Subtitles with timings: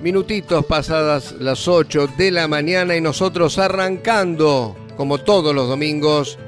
[0.00, 6.38] Minutitos pasadas las 8 de la mañana y nosotros arrancando, como todos los domingos,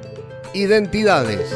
[0.54, 1.54] identidades.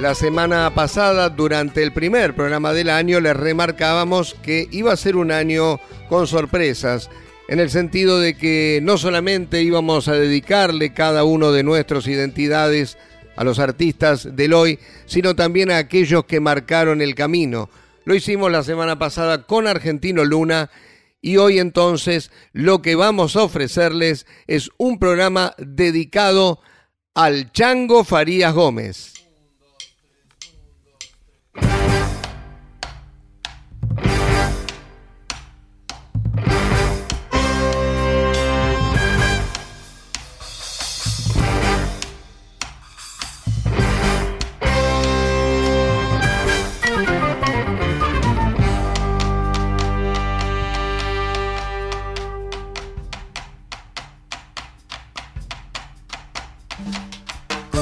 [0.00, 5.16] La semana pasada, durante el primer programa del año, les remarcábamos que iba a ser
[5.16, 7.08] un año con sorpresas
[7.48, 12.98] en el sentido de que no solamente íbamos a dedicarle cada uno de nuestras identidades
[13.36, 17.70] a los artistas del hoy, sino también a aquellos que marcaron el camino.
[18.04, 20.70] Lo hicimos la semana pasada con Argentino Luna
[21.20, 26.60] y hoy entonces lo que vamos a ofrecerles es un programa dedicado
[27.14, 29.15] al Chango Farías Gómez.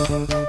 [0.07, 0.44] Thank you.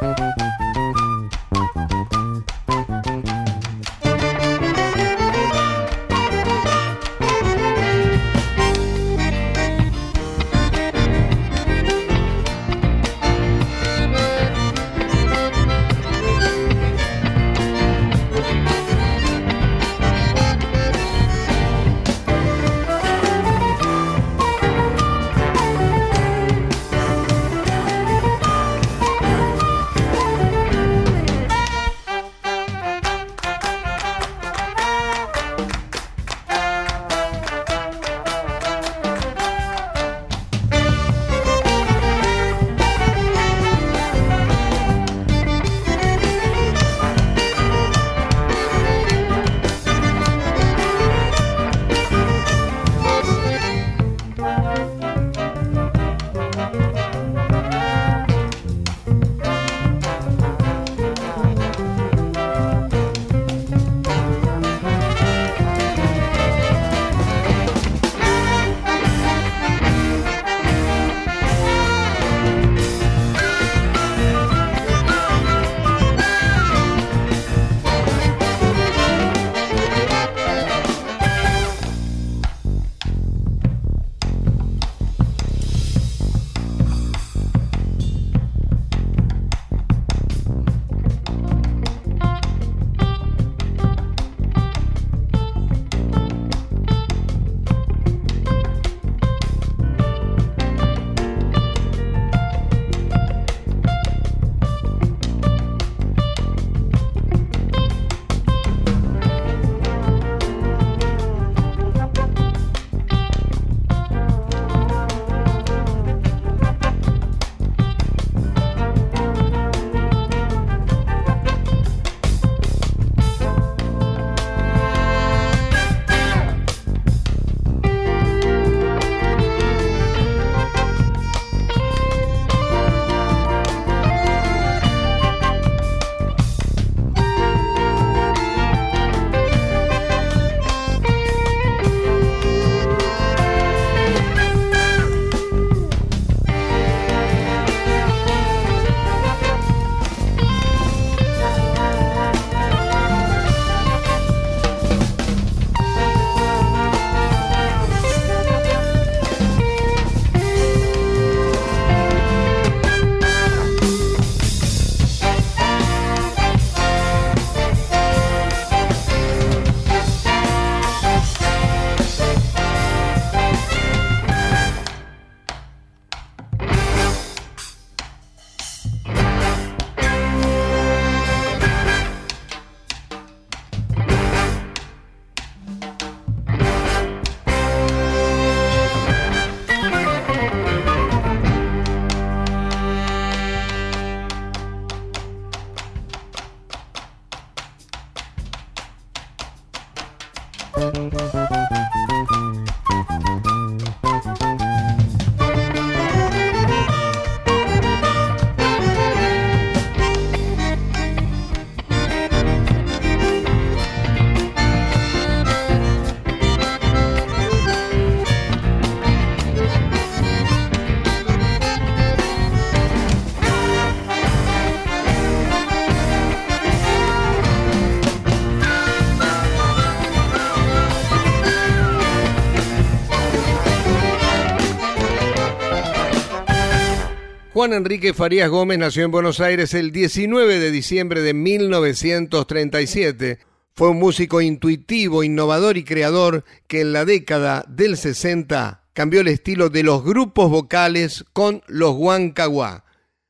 [237.65, 243.39] Juan Enrique Farías Gómez nació en Buenos Aires el 19 de diciembre de 1937.
[243.73, 249.29] Fue un músico intuitivo, innovador y creador que en la década del 60 cambió el
[249.29, 252.85] estilo de los grupos vocales con los Huancaguá.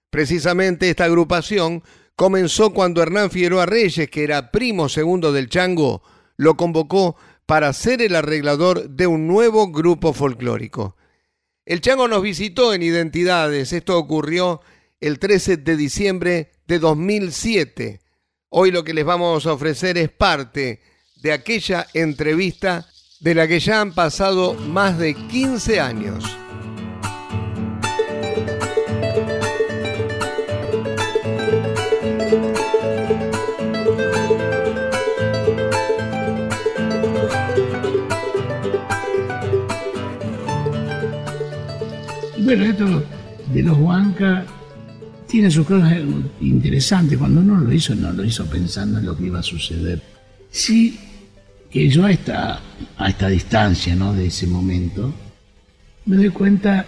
[0.09, 1.81] Precisamente esta agrupación
[2.17, 6.01] comenzó cuando Hernán Figueroa Reyes, que era primo segundo del Chango,
[6.35, 7.15] lo convocó
[7.45, 10.97] para ser el arreglador de un nuevo grupo folclórico.
[11.65, 13.73] El Chango nos visitó en Identidades.
[13.73, 14.61] Esto ocurrió
[14.99, 18.01] el 13 de diciembre de 2007.
[18.49, 20.81] Hoy lo que les vamos a ofrecer es parte
[21.15, 22.87] de aquella entrevista
[23.19, 26.23] de la que ya han pasado más de 15 años.
[42.45, 43.03] Bueno, esto
[43.55, 44.45] de los Huanca
[45.27, 45.97] tiene sus cosas
[46.39, 47.17] interesantes.
[47.17, 49.99] Cuando uno lo hizo, no lo hizo pensando en lo que iba a suceder.
[50.51, 50.95] Sí,
[51.71, 52.61] que yo a esta,
[52.97, 54.13] a esta distancia ¿no?
[54.13, 55.11] de ese momento,
[56.05, 56.85] me doy cuenta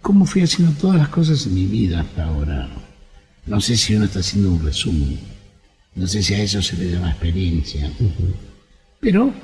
[0.00, 2.68] cómo fui haciendo todas las cosas en mi vida hasta ahora.
[3.46, 5.18] No sé si uno está haciendo un resumen.
[5.96, 7.90] No sé si a eso se le llama experiencia.
[9.00, 9.34] Pero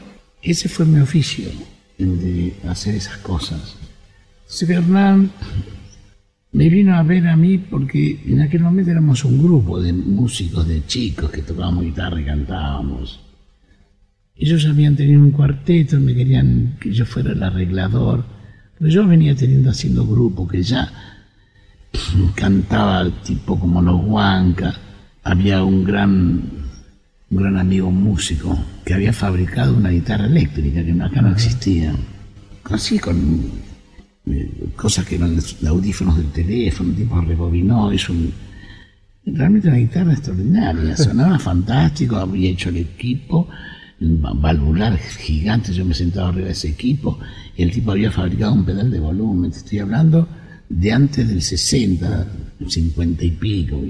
[0.42, 1.50] ese fue mi oficio,
[1.98, 3.74] de hacer esas cosas.
[4.68, 5.30] Hernán
[6.52, 10.66] me vino a ver a mí porque en aquel momento éramos un grupo de músicos,
[10.66, 13.20] de chicos que tocábamos guitarra y cantábamos.
[14.34, 18.24] Ellos habían tenido un cuarteto, me querían que yo fuera el arreglador,
[18.78, 20.90] pero yo venía teniendo haciendo grupo que ya
[22.34, 24.74] cantaba tipo como los Huanca.
[25.24, 26.42] Había un gran,
[27.30, 31.94] un gran amigo músico que había fabricado una guitarra eléctrica que acá no existía.
[32.64, 33.65] Así con
[34.74, 38.32] cosas que eran audífonos del teléfono, tipo rebobinó, es un,
[39.24, 43.48] realmente una guitarra extraordinaria, sonaba fantástico, había hecho el equipo,
[44.00, 47.18] valvular gigante, yo me sentaba arriba de ese equipo,
[47.56, 50.28] y el tipo había fabricado un pedal de volumen, te estoy hablando
[50.68, 52.26] de antes del 60,
[52.66, 53.80] 50 y pico.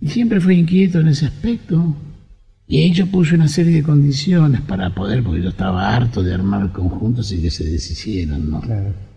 [0.00, 1.96] Y siempre fue inquieto en ese aspecto.
[2.66, 6.70] Y yo puse una serie de condiciones para poder, porque yo estaba harto de armar
[6.72, 8.60] conjuntos y que se deshicieran, ¿no?
[8.60, 9.07] Claro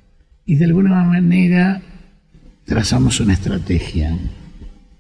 [0.51, 1.81] y de alguna manera
[2.65, 4.19] trazamos una estrategia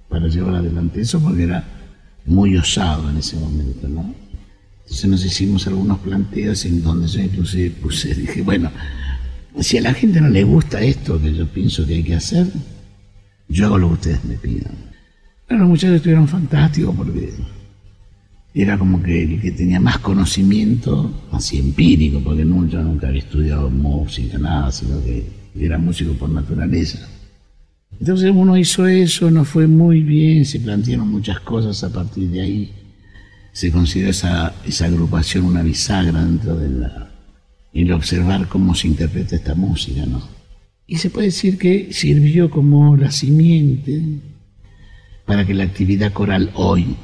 [0.07, 1.61] para llevar adelante eso porque era
[2.25, 4.15] muy osado en ese momento, ¿no?
[4.83, 8.71] Entonces nos hicimos algunos planteos en donde yo inclusive puse, dije, bueno,
[9.59, 12.47] si a la gente no le gusta esto que yo pienso que hay que hacer,
[13.49, 14.71] yo hago lo que ustedes me pidan.
[15.49, 17.33] Pero los muchachos estuvieron fantásticos porque
[18.53, 23.69] era como que el que tenía más conocimiento, así empírico, porque yo nunca había estudiado
[23.69, 27.07] música, nada, sino que era músico por naturaleza.
[27.99, 32.41] Entonces uno hizo eso, no fue muy bien, se plantearon muchas cosas a partir de
[32.41, 32.71] ahí.
[33.51, 37.11] Se considera esa, esa agrupación una bisagra dentro de la,
[37.73, 40.21] el observar cómo se interpreta esta música, ¿no?
[40.87, 44.01] Y se puede decir que sirvió como la simiente
[45.25, 46.95] para que la actividad coral hoy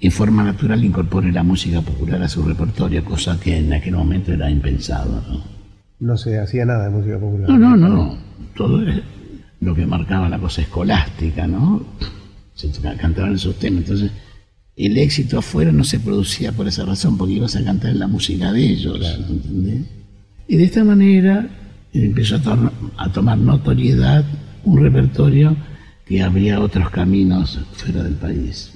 [0.00, 4.32] en forma natural incorpore la música popular a su repertorio, cosa que en aquel momento
[4.32, 5.22] era impensado.
[5.28, 5.59] ¿no?
[6.00, 7.50] No se hacía nada de música popular.
[7.50, 8.18] No, no, no.
[8.56, 9.02] Todo es
[9.60, 11.84] lo que marcaba la cosa escolástica, ¿no?
[12.54, 13.82] Se cantaban esos temas.
[13.82, 14.10] Entonces,
[14.76, 18.52] el éxito afuera no se producía por esa razón, porque ibas a cantar la música
[18.52, 18.98] de ellos.
[19.28, 19.86] ¿entendés?
[20.48, 21.48] Y de esta manera
[21.92, 24.24] empezó a, a tomar notoriedad
[24.64, 25.56] un repertorio
[26.06, 28.72] que abría otros caminos fuera del país.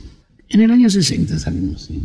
[0.49, 2.01] En el año 60 salimos, sí.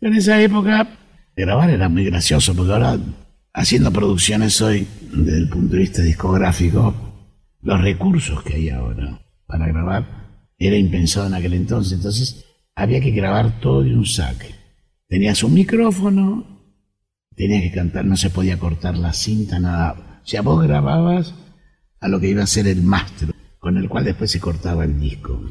[0.00, 0.88] En esa época,
[1.36, 2.98] grabar era muy gracioso, porque ahora,
[3.58, 6.94] haciendo producciones hoy, desde el punto de vista discográfico,
[7.60, 11.94] los recursos que hay ahora para grabar era impensado en aquel entonces.
[11.94, 12.44] Entonces,
[12.76, 14.54] había que grabar todo de un saque.
[15.08, 16.46] Tenías un micrófono,
[17.34, 20.20] tenías que cantar, no se podía cortar la cinta, nada.
[20.22, 21.34] O sea, vos grababas
[22.00, 25.00] a lo que iba a ser el máster, con el cual después se cortaba el
[25.00, 25.42] disco.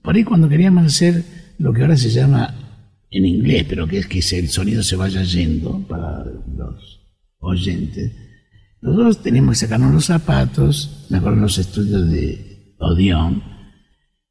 [0.00, 1.24] Por ahí cuando queríamos hacer
[1.58, 2.54] lo que ahora se llama
[3.10, 6.95] en inglés, pero que es que el sonido se vaya yendo para los
[7.38, 8.12] oyentes.
[8.80, 13.42] Nosotros tenemos que sacarnos los zapatos, me acuerdo en los estudios de Odeon,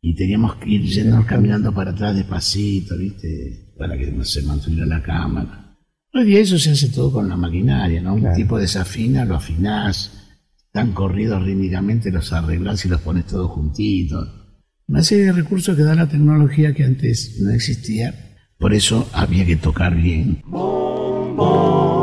[0.02, 3.74] y teníamos que ir yendo caminando para atrás despacito, ¿viste?
[3.78, 5.78] Para que no se mantuviera la cámara.
[6.14, 8.14] Hoy día eso se hace todo con la maquinaria, ¿no?
[8.14, 10.12] Un tipo desafina, lo afinás,
[10.72, 14.30] tan corridos rítmicamente los arreglás y los pones todos juntitos.
[14.88, 18.14] Una serie de recursos que da la tecnología que antes no existía,
[18.60, 20.42] por eso había que tocar bien.
[20.52, 21.95] Pasaré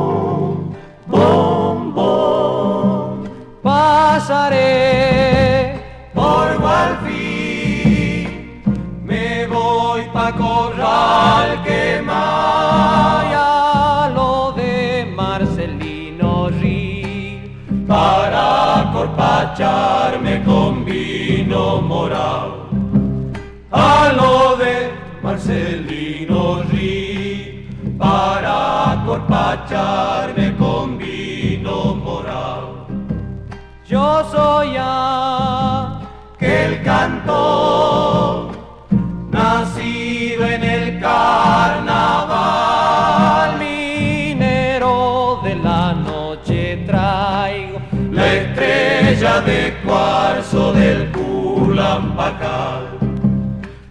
[19.52, 22.68] corpacharme con vino morado.
[23.70, 24.90] A lo de
[25.22, 27.68] Marcelino Rí
[27.98, 30.51] para corpacharme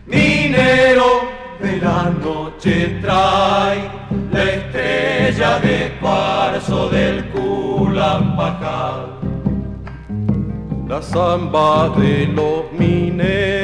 [0.05, 1.21] Minero
[1.59, 3.89] de la noche traigo
[4.31, 9.17] la estrella de cuarzo del Culampacal.
[10.87, 13.60] La samba de los mineros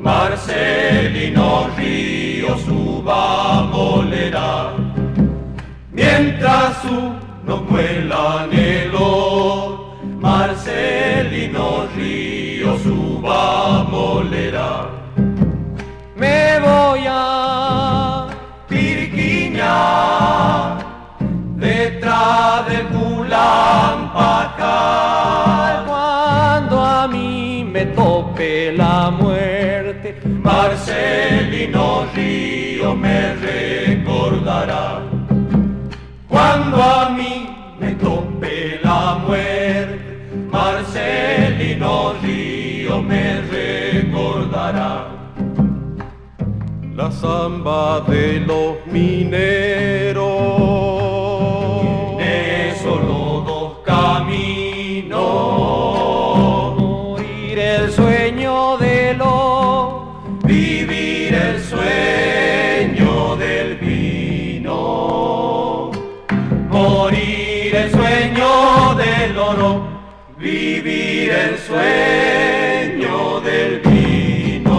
[0.00, 4.72] Marcelino Río suba molerá
[5.92, 9.96] mientras unos muelan el oro.
[10.20, 14.88] Marcelino Río suba molerá.
[16.16, 18.26] Me voy a
[21.56, 24.39] detrás del Culampacal.
[30.42, 35.02] Marcelino Río me recordará.
[36.28, 40.00] Cuando a mí me tope la muerte,
[40.50, 45.08] Marcelino Río me recordará
[46.94, 50.39] la samba de los mineros.
[70.38, 74.70] Vivir el sueño del vino.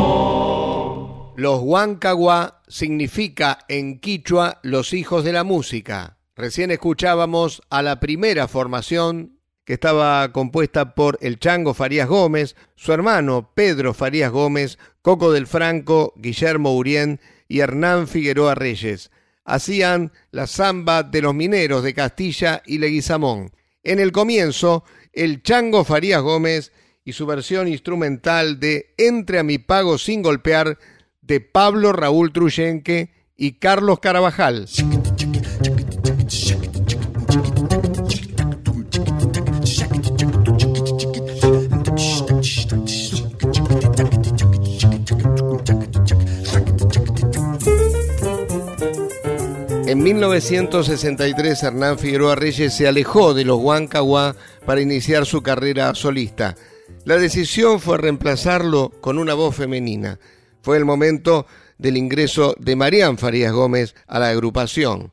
[1.36, 6.18] Los Huancagua significa en quichua los hijos de la música.
[6.36, 12.94] Recién escuchábamos a la primera formación que estaba compuesta por el Chango Farías Gómez, su
[12.94, 19.12] hermano Pedro Farías Gómez, Coco del Franco, Guillermo Urien y Hernán Figueroa Reyes.
[19.44, 23.52] Hacían la samba de los mineros de Castilla y Leguizamón.
[23.84, 26.72] En el comienzo, el Chango Farías Gómez
[27.04, 30.78] y su versión instrumental de Entre a mi pago sin golpear
[31.22, 34.68] de Pablo Raúl Truyenque y Carlos Carabajal.
[49.92, 56.56] En 1963 Hernán Figueroa Reyes se alejó de los Huancagua para iniciar su carrera solista.
[57.04, 60.18] La decisión fue reemplazarlo con una voz femenina.
[60.62, 61.46] Fue el momento
[61.78, 65.12] del ingreso de Marían Farías Gómez a la agrupación.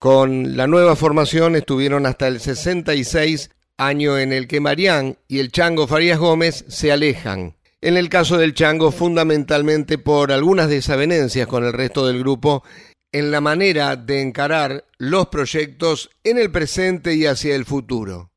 [0.00, 5.52] Con la nueva formación estuvieron hasta el 66, año en el que Marían y el
[5.52, 7.54] Chango Farías Gómez se alejan.
[7.80, 12.64] En el caso del Chango, fundamentalmente por algunas desavenencias con el resto del grupo
[13.12, 18.32] en la manera de encarar los proyectos en el presente y hacia el futuro.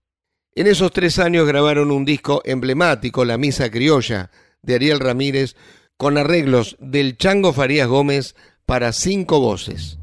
[0.53, 5.55] En esos tres años grabaron un disco emblemático, La Misa Criolla, de Ariel Ramírez,
[5.97, 8.35] con arreglos del Chango Farías Gómez
[8.65, 9.97] para cinco voces.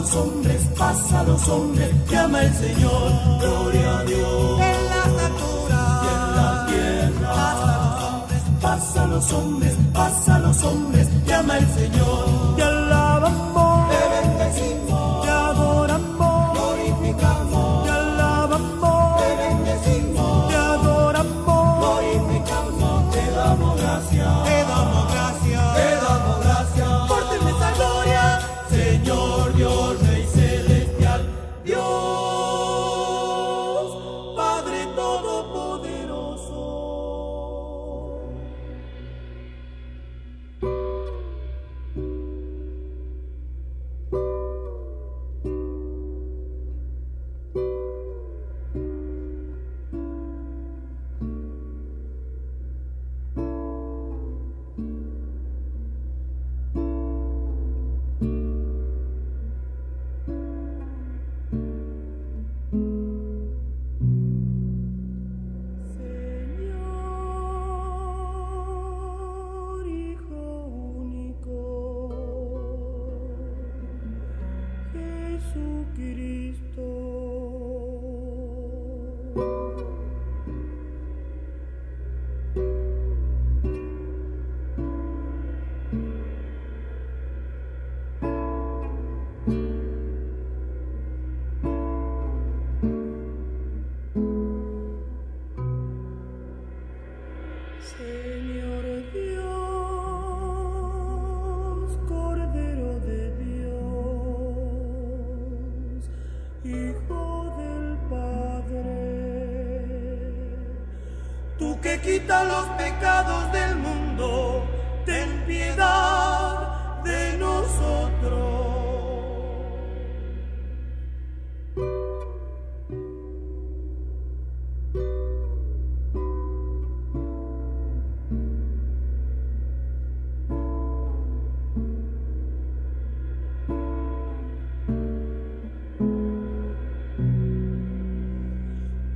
[0.00, 1.90] Los hombres, pasa los hombres.
[2.10, 3.12] Llama el Señor.
[3.40, 4.60] Gloria a Dios.
[4.60, 6.06] En las alturas.
[6.12, 7.34] en la tierra.
[7.34, 11.08] Pasa los hombres, pasa los hombres, pasa los hombres.
[11.26, 12.56] Llama el Señor.
[12.56, 12.99] Te alabamos.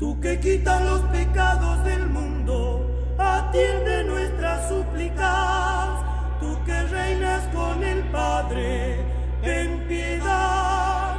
[0.05, 2.87] Tú que quitas los pecados del mundo,
[3.17, 6.03] atiende nuestras súplicas.
[6.40, 8.99] Tú que reinas con el Padre,
[9.43, 11.14] ten piedad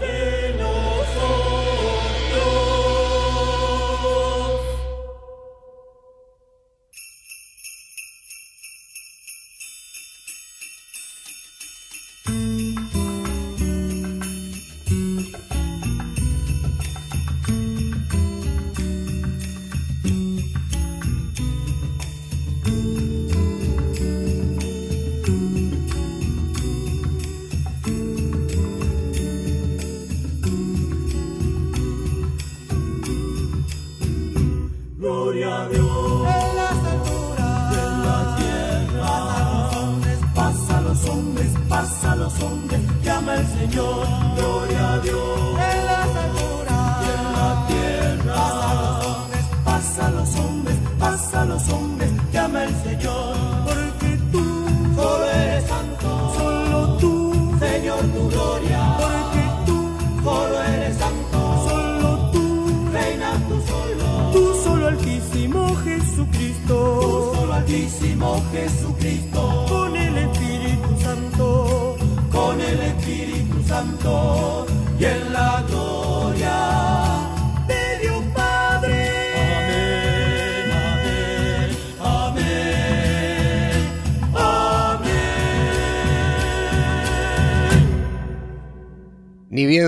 [0.00, 1.83] de nosotros.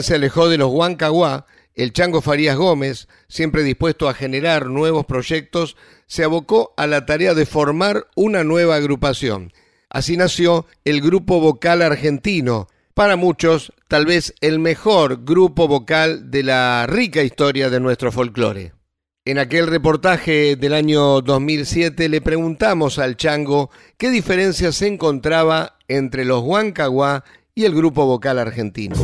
[0.03, 5.77] Se alejó de los Huancaguá, el Chango Farías Gómez, siempre dispuesto a generar nuevos proyectos,
[6.07, 9.53] se abocó a la tarea de formar una nueva agrupación.
[9.91, 16.43] Así nació el Grupo Vocal Argentino, para muchos tal vez el mejor grupo vocal de
[16.43, 18.73] la rica historia de nuestro folclore.
[19.27, 26.25] En aquel reportaje del año 2007 le preguntamos al Chango qué diferencia se encontraba entre
[26.25, 28.97] los Huancaguá y el grupo vocal argentino.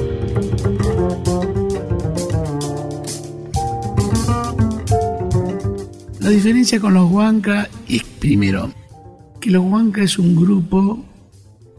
[6.23, 8.73] La diferencia con los Huanca es, primero,
[9.41, 11.05] que los Huanca es un grupo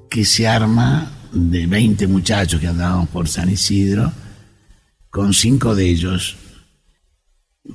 [0.10, 4.12] que se arma de 20 muchachos que andábamos por San Isidro,
[5.10, 6.36] con cinco de ellos.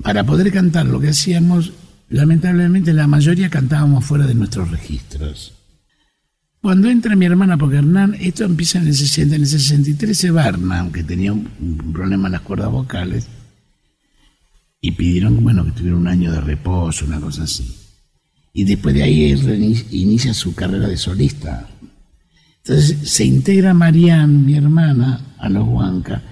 [0.02, 1.72] Para poder cantar lo que hacíamos,
[2.10, 5.54] lamentablemente la mayoría cantábamos fuera de nuestros registros.
[6.60, 10.28] Cuando entra mi hermana, porque Hernán, esto empieza en el 60, en el 63 se
[10.28, 13.26] Hernán, que tenía un problema en las cuerdas vocales,
[14.80, 17.76] y pidieron, bueno, que tuviera un año de reposo, una cosa así.
[18.52, 19.32] Y después de ahí
[19.90, 21.68] inicia su carrera de solista.
[22.58, 26.22] Entonces se integra Marianne, mi hermana, a los Huanca.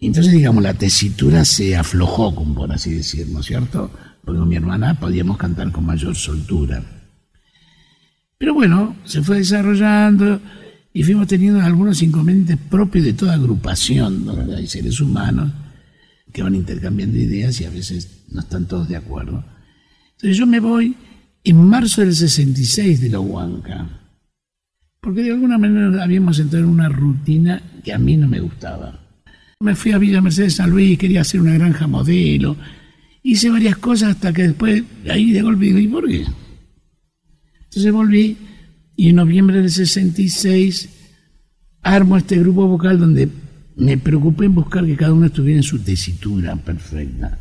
[0.00, 3.90] Entonces, digamos, la tesitura se aflojó, como por así decir, ¿no es cierto?
[4.24, 6.82] Porque con mi hermana podíamos cantar con mayor soltura.
[8.38, 10.40] Pero bueno, se fue desarrollando
[10.92, 15.52] y fuimos teniendo algunos inconvenientes propios de toda agrupación, donde hay seres humanos
[16.32, 19.44] que van intercambiando ideas y a veces no están todos de acuerdo.
[20.12, 20.94] Entonces yo me voy
[21.44, 23.88] en marzo del 66 de la Huanca,
[25.00, 29.00] porque de alguna manera habíamos entrado en una rutina que a mí no me gustaba.
[29.60, 32.56] Me fui a Villa Mercedes San Luis, quería hacer una granja modelo,
[33.22, 36.26] hice varias cosas hasta que después, ahí de golpe digo, ¿y por qué?
[37.64, 38.36] Entonces volví
[38.96, 40.88] y en noviembre del 66
[41.82, 43.28] armo este grupo vocal donde
[43.76, 47.38] me preocupé en buscar que cada uno estuviera en su tesitura perfecta.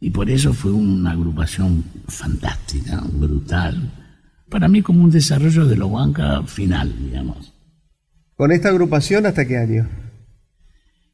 [0.00, 3.92] Y por eso fue una agrupación fantástica, brutal.
[4.48, 7.52] Para mí como un desarrollo de la Huanca final, digamos.
[8.36, 9.88] ¿Con esta agrupación hasta qué año?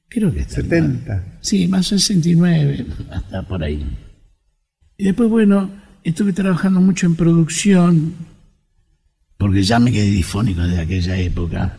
[0.09, 1.39] Creo que está 70.
[1.41, 3.85] Sí, más 69, hasta por ahí.
[4.97, 5.71] Y después, bueno,
[6.05, 8.15] estuve trabajando mucho en producción,
[9.39, 11.79] porque ya me quedé difónico desde aquella época.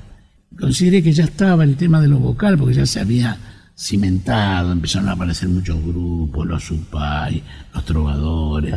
[0.60, 3.38] Consideré que ya estaba el tema de lo vocal, porque ya se había
[3.78, 8.74] cimentado, empezaron a aparecer muchos grupos, los Supay, los Trovadores.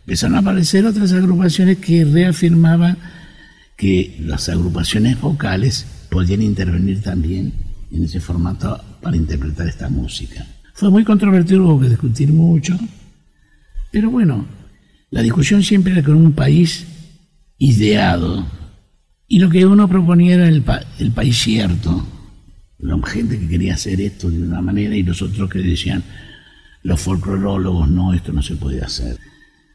[0.00, 2.98] Empezaron a aparecer otras agrupaciones que reafirmaban
[3.76, 7.52] que las agrupaciones vocales podían intervenir también
[7.90, 10.46] en ese formato para interpretar esta música.
[10.74, 12.78] Fue muy controvertido, hubo que discutir mucho,
[13.90, 14.44] pero bueno,
[15.10, 16.86] la discusión siempre era con un país
[17.58, 18.44] ideado
[19.28, 22.06] y lo que uno proponía era el, pa- el país cierto.
[22.78, 26.02] La gente que quería hacer esto de una manera y los otros que decían,
[26.82, 29.18] los folclorólogos, no, esto no se puede hacer.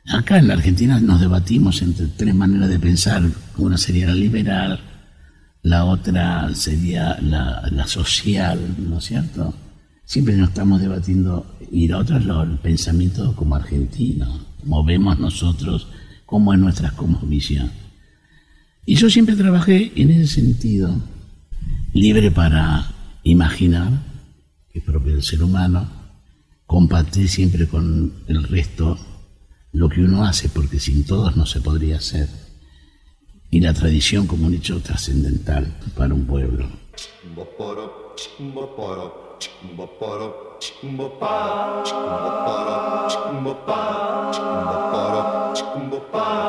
[0.08, 3.24] Acá en la Argentina nos debatimos entre tres maneras de pensar.
[3.58, 4.80] Una sería la liberal,
[5.64, 9.54] la otra sería la, social, ¿no es cierto?
[10.06, 15.20] Siempre nos estamos debatiendo, y la otra es lo- el pensamiento como argentino, como vemos
[15.20, 15.88] nosotros,
[16.26, 17.72] cómo es nuestra cosmovisión.
[18.89, 20.89] Y yo siempre trabajé en ese sentido,
[21.93, 23.91] libre para imaginar,
[24.71, 25.88] que es propio del ser humano,
[26.65, 28.97] compartir siempre con el resto
[29.73, 32.30] lo que uno hace, porque sin todos no se podría hacer.
[33.52, 36.67] Y la tradición como un hecho trascendental para un pueblo.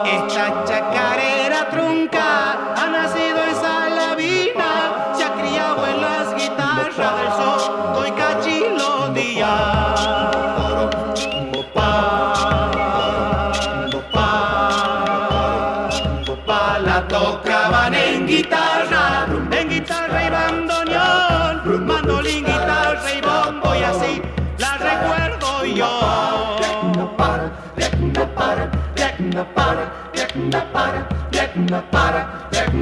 [0.05, 2.80] Esta chacarera trunca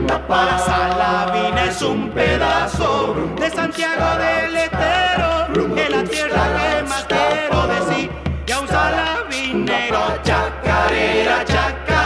[0.09, 7.67] La Salavina es un pedazo de Santiago del Estero, de la tierra que más quiero
[7.67, 8.11] decir,
[8.47, 11.98] y a un salavinero, chacarera, chacarera,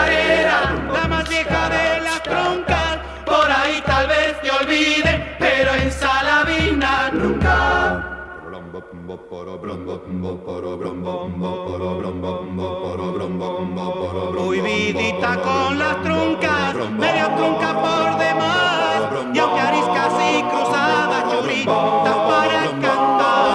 [14.38, 19.02] Muy vidita con las truncas, medio trunca por demás,
[19.34, 23.52] y aunque ariscas y cruzadas, churritas para cantar.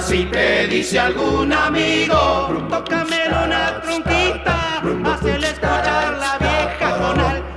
[0.00, 7.47] Si te dice algún amigo, tócame una trunquita, hazle escuchar la vieja con alma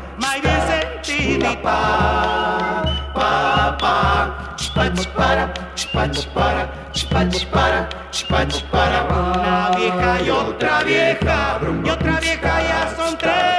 [1.22, 2.84] y bien sentidita.
[3.14, 9.04] Pa, pa, chipachipara, chipachipara, chipachipara, chipachipara.
[9.10, 13.51] Una vieja y otra vieja, y otra vieja ya son tres.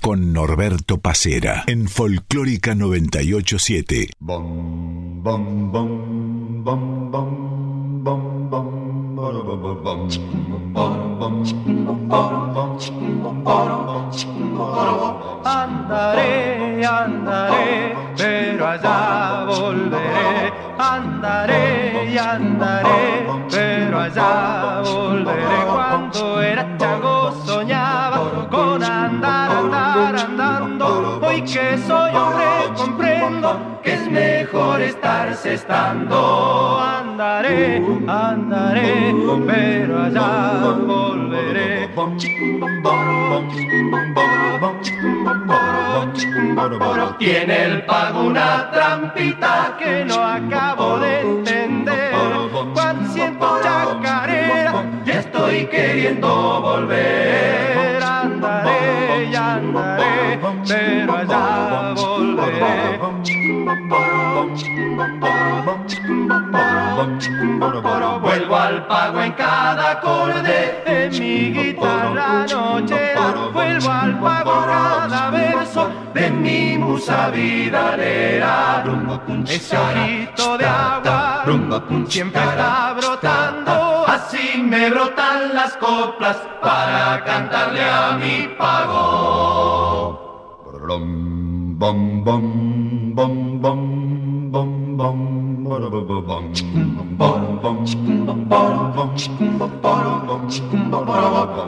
[0.00, 4.08] Con Norberto Pacera en Folclórica 987.
[4.18, 10.08] Bum, bum, bum, bum, bum, bum, bum, ba-da-ba-ba-bum.
[10.72, 11.44] Bum, bum,
[11.84, 14.10] bum, bum, bum, bum,
[15.44, 20.52] Andaré, andaré, pero allá volveré.
[20.78, 25.66] Andaré y andaré, pero allá volveré.
[25.66, 27.13] Cuando era chango
[35.46, 36.80] estando.
[36.80, 39.14] Andaré, andaré,
[39.46, 41.88] pero allá volveré.
[47.18, 52.12] Tiene el pago una trampita que no acabo de entender.
[52.74, 58.02] Cuando siento chacarera, ya estoy queriendo volver.
[58.02, 64.23] Andaré y andaré, pero allá volveré.
[68.20, 73.50] Vuelvo al pago en cada acorde de mi guitarra nochera.
[73.52, 78.84] Vuelvo al pago en cada verso de mi musa vidalera.
[79.46, 81.44] Ese ojito de agua
[82.08, 84.04] siempre está brotando.
[84.06, 90.24] Así me brotan las coplas para cantarle a mi pago.
[90.86, 93.60] Bum, bum, bum, bum,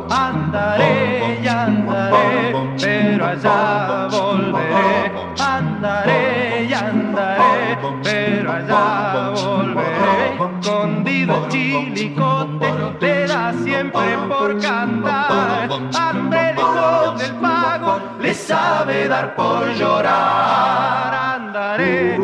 [0.09, 5.13] Andaré y andaré, pero allá volveré.
[5.41, 10.37] Andaré y andaré, pero allá volveré.
[10.61, 15.69] Escondido el chilicote, le da siempre por cantar.
[15.93, 21.15] Hambre lejos del pago, le sabe dar por llorar.
[21.37, 22.19] Andaré,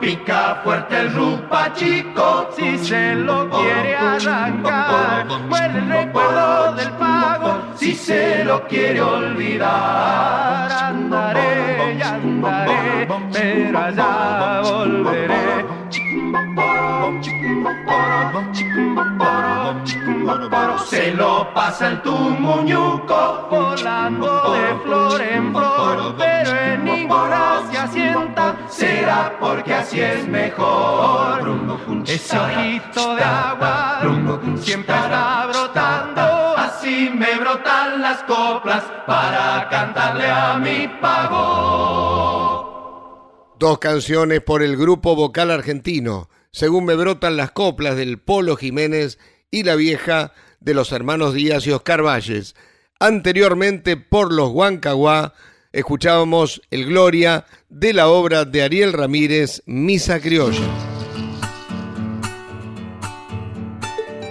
[0.00, 5.26] Pica fuerte el rupa chico si se lo quiere arrancar.
[5.48, 10.70] Muere el recuerdo del pago si se lo quiere olvidar.
[10.70, 13.06] Andaré y andaré,
[13.40, 15.64] pero allá volveré.
[20.86, 28.56] Se lo pasa el tumuñuco volando de flor en flor, pero en ninguna se asienta,
[28.68, 31.40] será porque así es mejor.
[32.06, 34.00] Ese ojito de agua
[34.56, 42.39] siempre está brotando, así me brotan las coplas para cantarle a mi pago.
[43.60, 49.18] Dos canciones por el grupo vocal argentino, según me brotan las coplas del Polo Jiménez
[49.50, 52.54] y la vieja de los hermanos Díaz y Oscar Valles.
[53.00, 55.34] Anteriormente, por los Huancaguá,
[55.72, 60.66] escuchábamos el Gloria de la obra de Ariel Ramírez, Misa Criolla.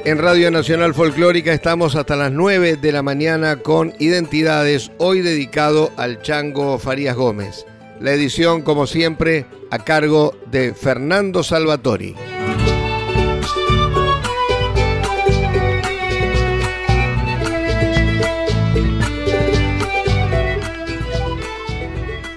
[0.06, 5.92] En Radio Nacional Folclórica estamos hasta las 9 de la mañana con Identidades, hoy dedicado
[5.98, 7.68] al Chango Farías Gómez.
[8.00, 12.16] La edición, como siempre, a cargo de Fernando Salvatori.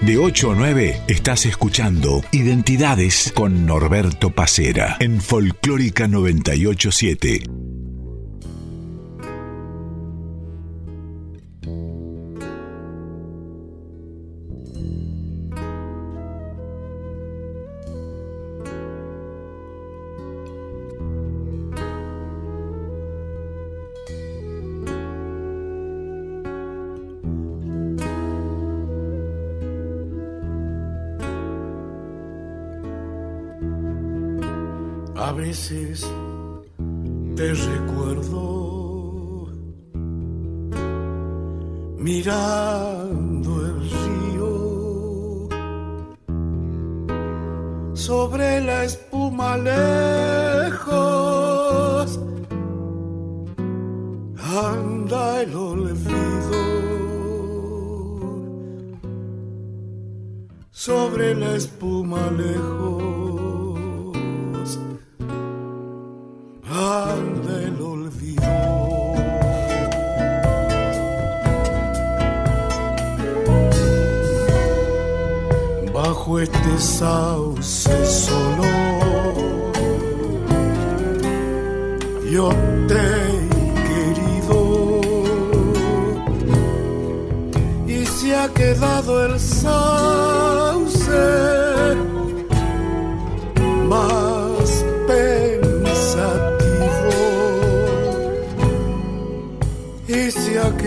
[0.01, 7.62] De 8 a 9 estás escuchando Identidades con Norberto Pacera en Folclórica 987.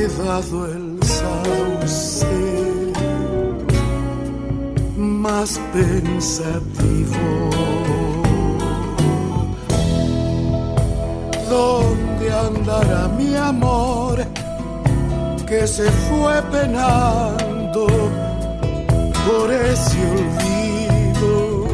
[0.06, 2.26] Quedado el sauce
[4.96, 7.50] más pensativo.
[11.50, 14.24] ¿Dónde andará mi amor
[15.46, 17.86] que se fue penando
[19.26, 21.66] por ese olvido?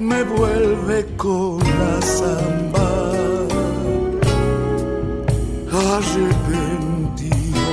[0.00, 1.60] Me vuelve con
[5.82, 7.68] arrepentido.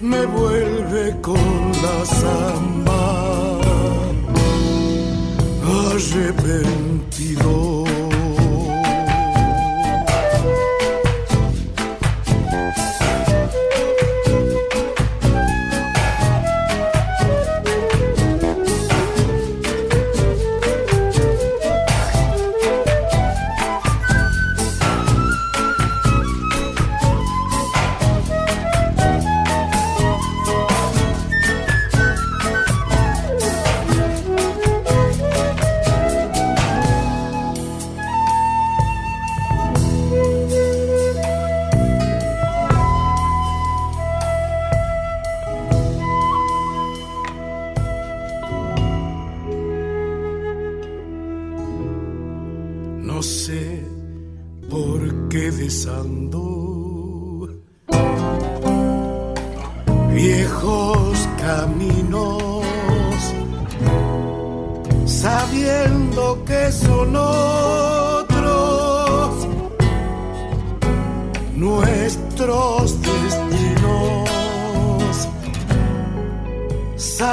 [0.00, 3.58] Me vuelve con la samba
[5.64, 6.81] arrepentido.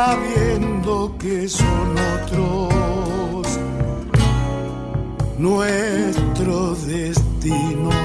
[0.10, 3.60] Sabiendo que son otros
[5.38, 7.99] nuestros destinos.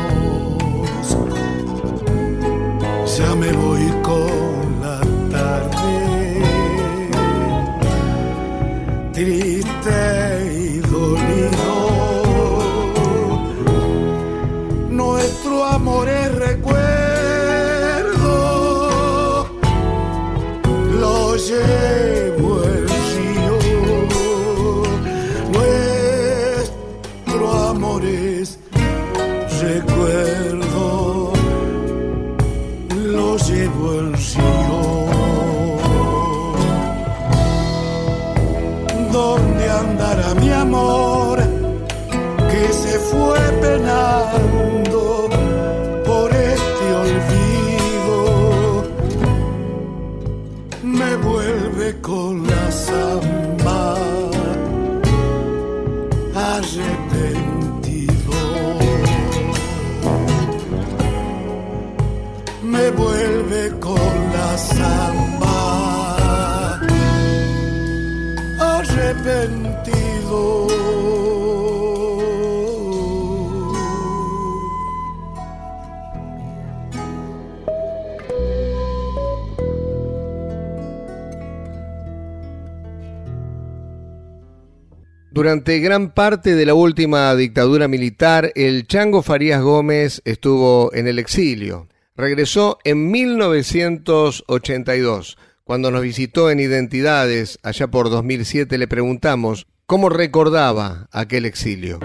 [85.55, 91.21] Durante gran parte de la última dictadura militar, el Chango Farías Gómez estuvo en el
[91.21, 91.87] exilio.
[92.17, 95.39] Regresó en 1982.
[95.63, 102.01] Cuando nos visitó en Identidades, allá por 2007, le preguntamos cómo recordaba aquel exilio.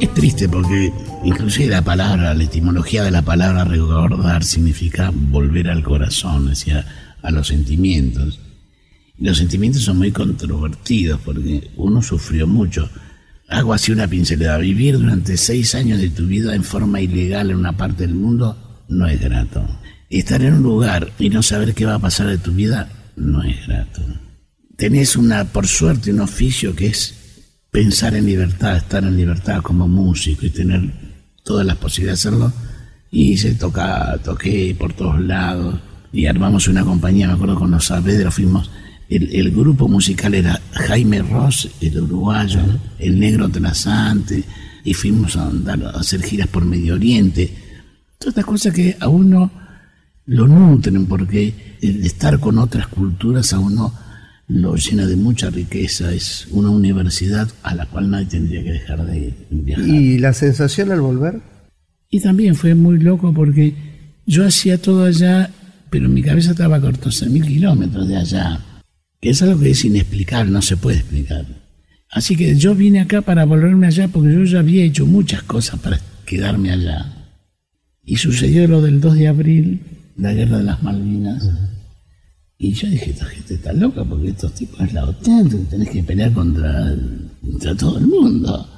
[0.00, 0.92] Es triste porque
[1.24, 6.84] inclusive la palabra, la etimología de la palabra recordar significa volver al corazón, decir,
[7.22, 8.40] a los sentimientos.
[9.18, 12.88] Los sentimientos son muy controvertidos porque uno sufrió mucho.
[13.48, 14.58] Hago así una pincelada.
[14.58, 18.84] Vivir durante seis años de tu vida en forma ilegal en una parte del mundo
[18.88, 19.66] no es grato.
[20.10, 23.42] Estar en un lugar y no saber qué va a pasar de tu vida no
[23.42, 24.02] es grato.
[24.76, 27.14] Tenés una, por suerte, un oficio que es
[27.70, 30.90] pensar en libertad, estar en libertad como músico y tener
[31.46, 32.52] todas las posibilidades de hacerlo.
[33.10, 35.76] Y se toca, toqué por todos lados
[36.12, 38.70] y armamos una compañía, me acuerdo con los Saavedra fuimos,
[39.08, 42.60] el, el grupo musical era Jaime Ross, el uruguayo,
[42.98, 44.42] el negro trasante,
[44.82, 47.52] y fuimos a, andar, a hacer giras por Medio Oriente.
[48.18, 49.50] Todas estas cosas que a uno
[50.26, 53.92] lo nutren, porque el estar con otras culturas a uno
[54.48, 59.04] lo llena de mucha riqueza, es una universidad a la cual nadie tendría que dejar
[59.04, 59.88] de viajar.
[59.88, 61.40] ¿Y la sensación al volver?
[62.10, 63.74] Y también fue muy loco porque
[64.26, 65.50] yo hacía todo allá,
[65.90, 68.60] pero mi cabeza estaba a 14 mil kilómetros de allá,
[69.20, 71.44] que es algo que es inexplicable, no se puede explicar.
[72.10, 75.80] Así que yo vine acá para volverme allá porque yo ya había hecho muchas cosas
[75.80, 77.12] para quedarme allá.
[78.04, 79.80] Y sucedió lo del 2 de abril,
[80.16, 81.50] la guerra de las Malvinas.
[82.58, 86.02] Y yo dije, esta gente está loca porque estos tipos es la OTAN, tenés que
[86.02, 86.96] pelear contra,
[87.42, 88.68] contra todo el mundo.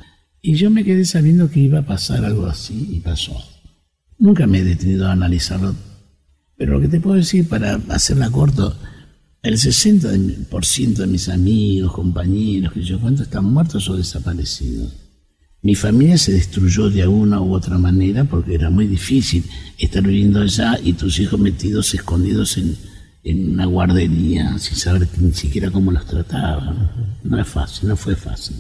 [0.43, 3.37] Y yo me quedé sabiendo que iba a pasar algo así y pasó.
[4.19, 5.75] Nunca me he detenido a analizarlo,
[6.57, 8.77] pero lo que te puedo decir para hacerla corto,
[9.43, 14.93] el 60% de mis amigos, compañeros, que yo cuento, están muertos o desaparecidos.
[15.63, 19.45] Mi familia se destruyó de alguna u otra manera porque era muy difícil
[19.77, 22.77] estar viviendo allá y tus hijos metidos, escondidos en,
[23.31, 26.91] en una guardería sin saber ni siquiera cómo los trataban.
[27.23, 28.57] No es fácil, no fue fácil.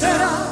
[0.00, 0.49] Atrás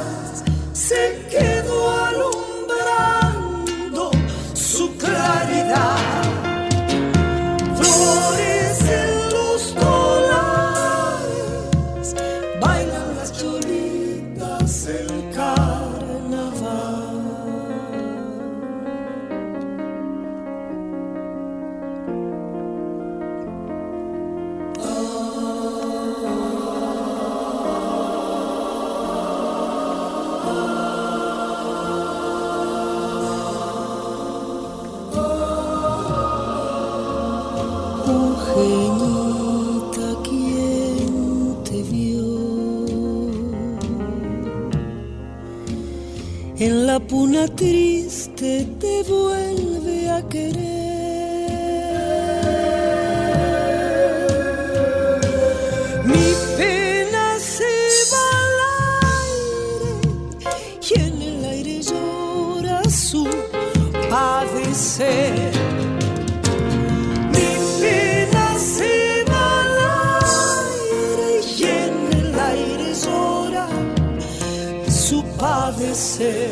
[75.99, 76.51] ser.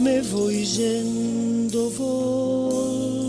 [0.00, 3.22] Me voy yendo, volveré.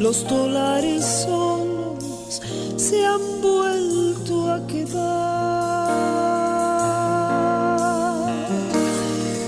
[0.00, 2.42] Los dólares solos
[2.76, 5.90] se han vuelto a quedar.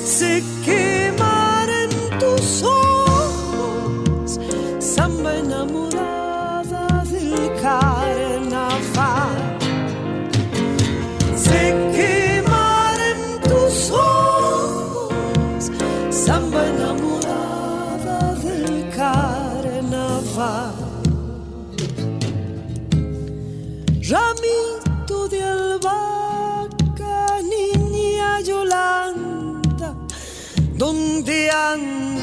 [0.04, 1.90] Se quemar en
[2.20, 4.38] tus ojos,
[4.78, 8.21] samba enamorada del cara.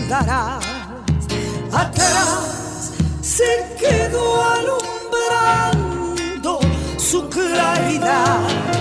[0.10, 0.66] Andarás?
[1.72, 2.92] Atrás
[3.22, 6.60] se quedó alumbrando
[6.98, 8.79] su claridad.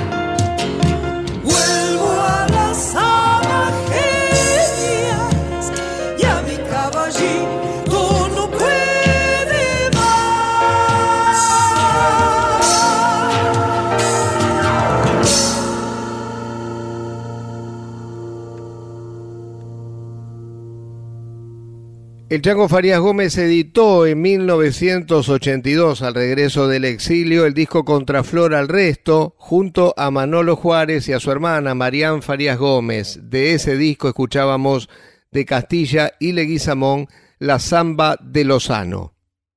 [22.31, 28.69] El Chango Farías Gómez editó en 1982, al regreso del exilio, el disco Contraflor al
[28.69, 33.19] Resto, junto a Manolo Juárez y a su hermana Marían Farías Gómez.
[33.23, 34.91] De ese disco escuchábamos
[35.31, 37.09] de Castilla y Leguizamón
[37.39, 39.15] la Zamba de Lozano.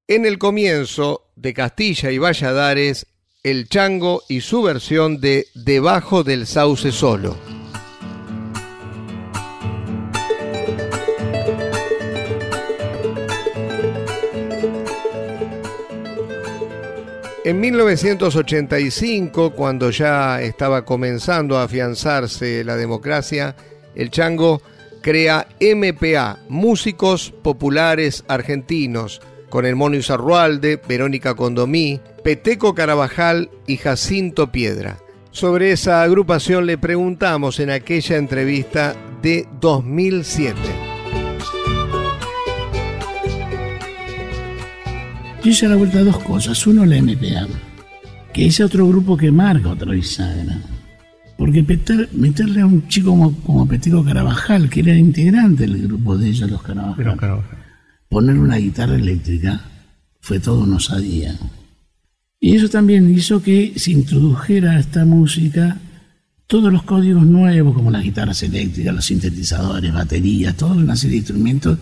[0.07, 3.05] En el comienzo de Castilla y Valladares,
[3.43, 7.60] el Chango y su versión de Debajo del Sauce Solo.
[17.51, 23.57] En 1985, cuando ya estaba comenzando a afianzarse la democracia,
[23.93, 24.61] el Chango
[25.01, 34.49] crea MPA, Músicos Populares Argentinos, con el Mono Izarrualde, Verónica Condomí, Peteco Carabajal y Jacinto
[34.53, 34.99] Piedra.
[35.31, 40.90] Sobre esa agrupación le preguntamos en aquella entrevista de 2007.
[45.43, 46.65] Yo hice a la vuelta dos cosas.
[46.67, 47.47] Uno, la MPA,
[48.33, 50.59] que es otro grupo que marca otra bisagra.
[51.37, 56.17] Porque meter- meterle a un chico como, como Peteco Carabajal, que era integrante del grupo
[56.17, 57.03] de ellos, los Carabajal,
[58.09, 59.61] poner una guitarra eléctrica
[60.19, 61.35] fue todo una osadía.
[62.39, 65.77] Y eso también hizo que se introdujera a esta música
[66.45, 71.17] todos los códigos nuevos, como las guitarras eléctricas, los sintetizadores, baterías, toda una serie de
[71.19, 71.77] instrumentos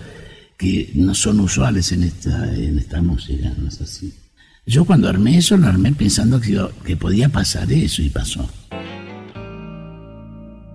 [0.60, 4.14] que no son usuales en esta, en esta música, no es así.
[4.66, 8.48] Yo cuando armé eso, lo armé pensando que, que podía pasar eso y pasó.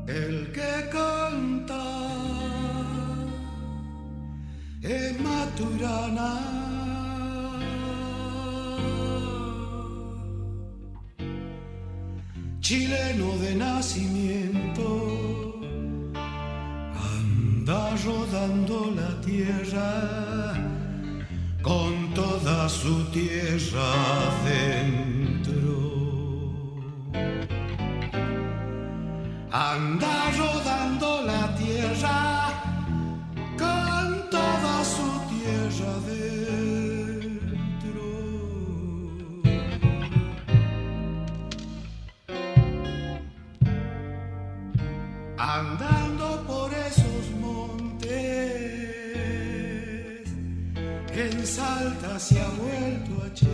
[0.08, 1.84] El que canta
[4.80, 6.40] es Maturana.
[12.60, 15.13] Chileno de nacimiento,
[17.66, 20.52] anda rodando la tierra
[21.62, 23.90] con toda su tierra
[24.44, 25.72] dentro.
[29.50, 32.52] Anda rodando la tierra
[33.56, 36.34] con toda su tierra dentro.
[45.38, 46.03] Andando
[52.18, 53.53] se ha vuelto achero.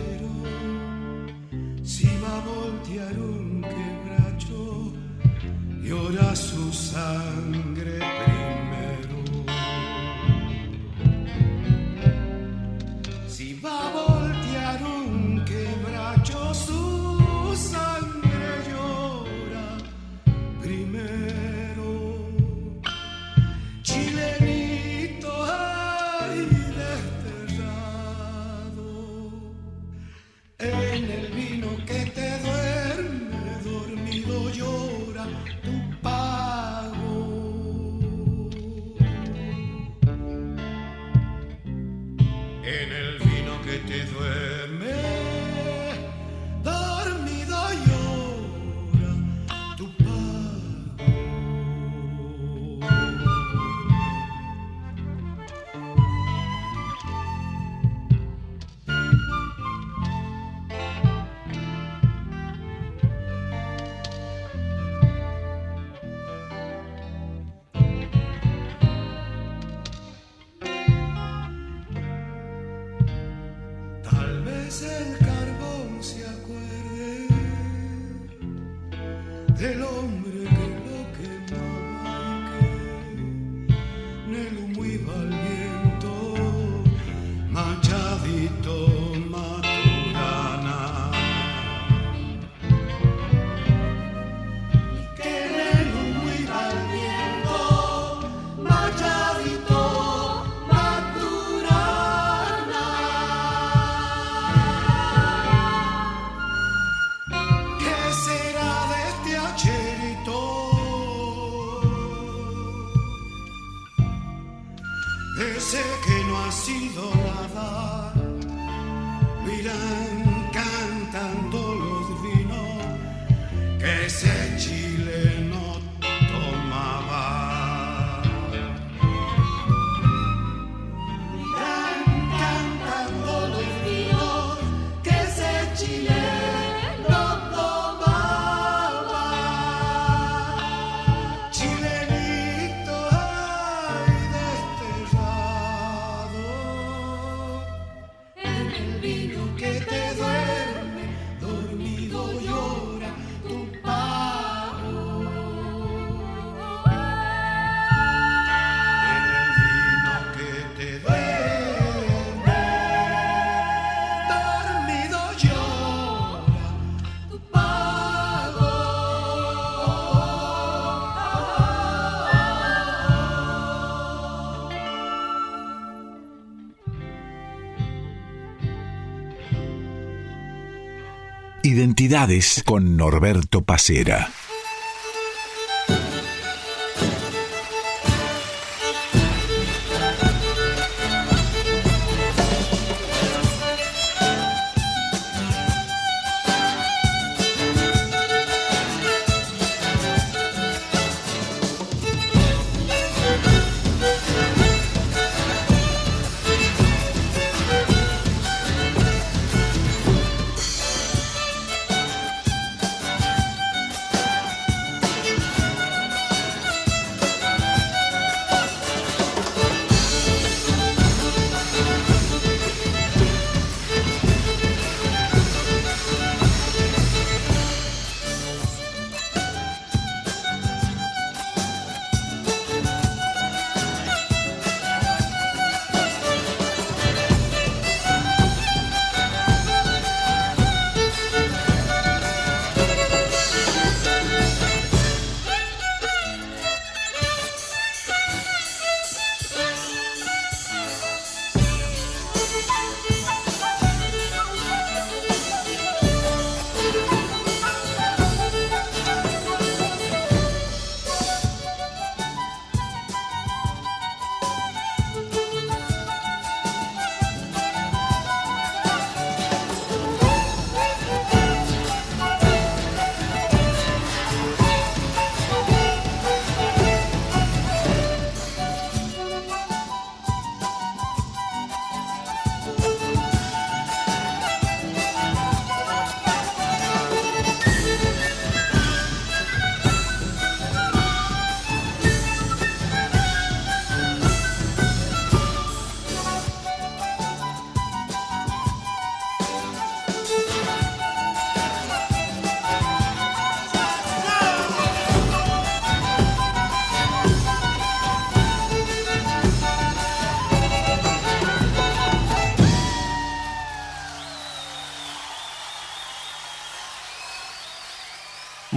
[182.65, 184.40] Con Norberto Pacera.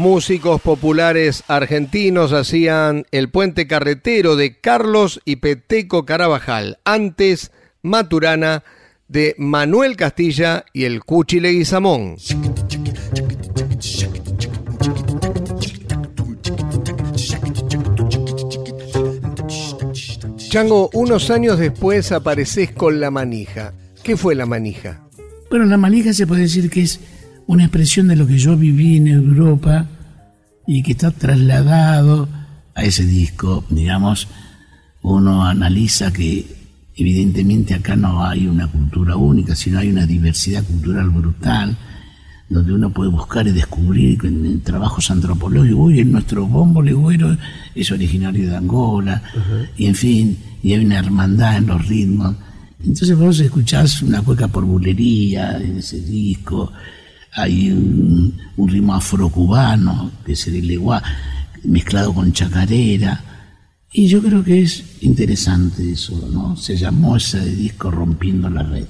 [0.05, 8.65] Músicos populares argentinos hacían el puente carretero de Carlos y Peteco Carabajal, antes Maturana
[9.09, 12.17] de Manuel Castilla y el Cuchi Leguizamón.
[20.37, 23.73] Chango, unos años después apareces con la manija.
[24.03, 25.01] ¿Qué fue la manija?
[25.49, 27.01] Bueno, la manija se puede decir que es
[27.47, 29.87] una expresión de lo que yo viví en Europa
[30.67, 32.29] y que está trasladado
[32.75, 33.65] a ese disco.
[33.69, 34.29] Digamos,
[35.03, 36.47] uno analiza que
[36.97, 41.77] evidentemente acá no hay una cultura única, sino hay una diversidad cultural brutal,
[42.49, 47.37] donde uno puede buscar y descubrir en, trabajos antropológicos, uy, en nuestro bombo legüero
[47.75, 49.23] es originario de Angola,
[49.77, 52.37] y en fin, y hay una hermandad en los ritmos.
[52.81, 56.71] Entonces vos escuchás una cueca por bulería en ese disco,
[57.35, 61.03] hay un, un ritmo afrocubano, que es el leguá,
[61.65, 63.23] mezclado con chacarera.
[63.93, 66.57] Y yo creo que es interesante eso, ¿no?
[66.57, 68.87] Se llamó ese disco Rompiendo la Red.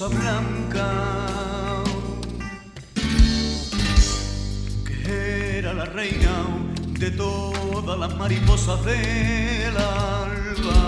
[0.00, 1.84] Blanca
[4.86, 6.46] que era la reina
[6.98, 10.82] de todas las mariposas del alba.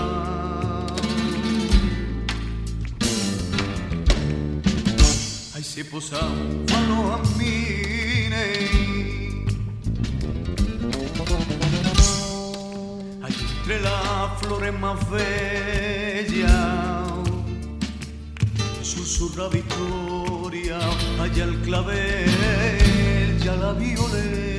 [5.53, 8.29] Ahí se posaba un falo a mí,
[13.23, 16.94] Allí entre las flores más bellas
[19.05, 20.79] susurra victoria,
[21.21, 24.54] allá el clavel, ya la violeta.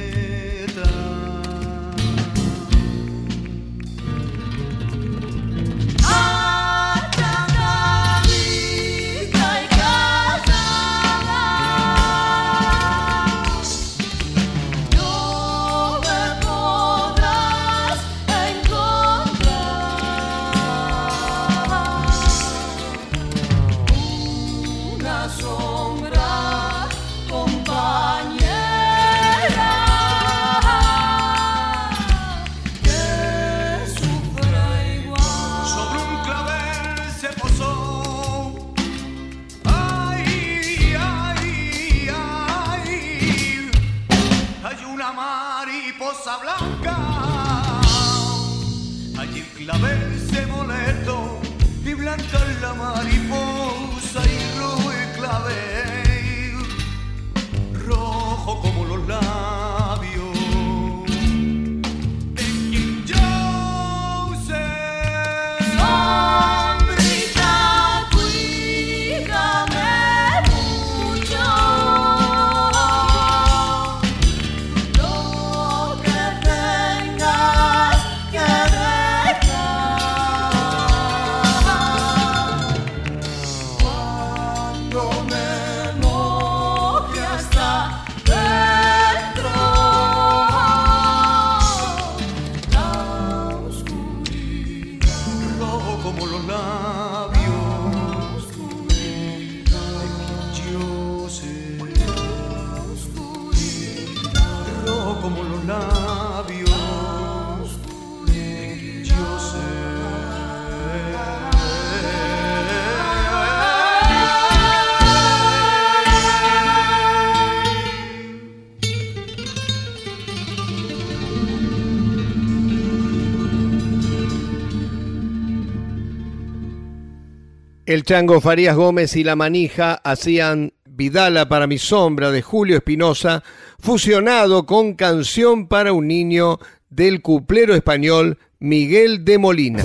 [127.87, 133.45] El Chango Farías Gómez y La Manija hacían Vidala para mi sombra de Julio Espinosa,
[133.79, 136.59] fusionado con Canción para un niño
[136.91, 139.85] del cuplero español Miguel de Molina.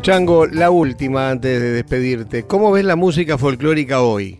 [0.00, 2.44] Chango, la última antes de despedirte.
[2.44, 4.38] ¿Cómo ves la música folclórica hoy?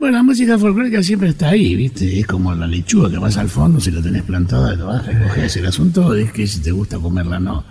[0.00, 2.20] Bueno, la música folclórica siempre está ahí, ¿viste?
[2.20, 5.12] Es como la lechuga que vas al fondo, si la tenés plantada, lo vas a
[5.12, 5.50] recoger.
[5.58, 7.62] El asunto es que si te gusta comerla, no.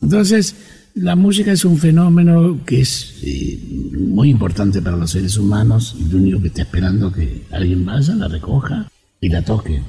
[0.00, 0.54] Entonces,
[0.94, 3.58] la música es un fenómeno que es eh,
[3.98, 7.84] muy importante para los seres humanos y lo único que está esperando es que alguien
[7.84, 8.88] vaya, la recoja
[9.20, 9.82] y la toque.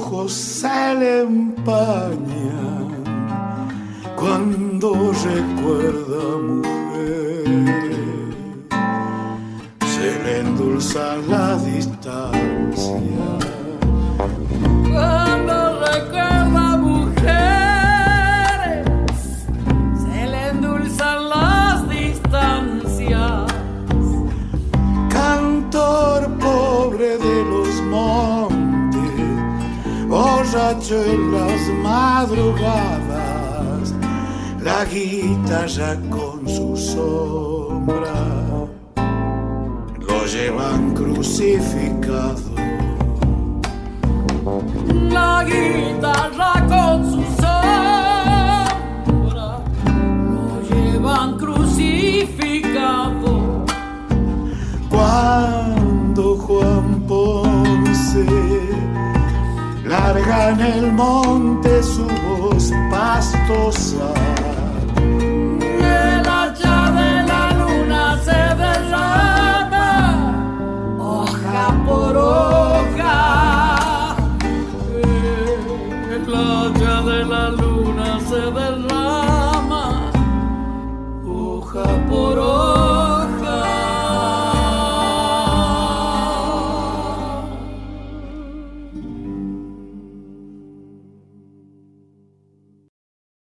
[0.00, 2.88] Ojos se le empañan
[4.16, 5.79] cuando recuerda